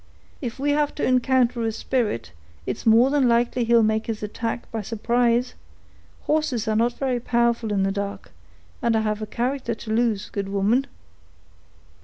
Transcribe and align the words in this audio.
If 0.41 0.57
we 0.57 0.71
have 0.71 0.95
to 0.95 1.05
encounter 1.05 1.61
a 1.61 1.71
spirit, 1.71 2.31
it's 2.65 2.87
more 2.87 3.11
than 3.11 3.29
likely 3.29 3.65
he'll 3.65 3.83
make 3.83 4.07
his 4.07 4.23
attack 4.23 4.71
by 4.71 4.81
surprise; 4.81 5.53
horses 6.21 6.67
are 6.67 6.75
not 6.75 6.93
very 6.97 7.19
powerful 7.19 7.71
in 7.71 7.83
the 7.83 7.91
dark, 7.91 8.31
and 8.81 8.95
I 8.95 9.01
have 9.01 9.21
a 9.21 9.27
character 9.27 9.75
to 9.75 9.93
lose, 9.93 10.31
good 10.31 10.49
woman." 10.49 10.87